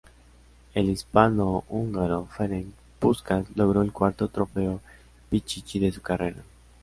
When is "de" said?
5.77-5.91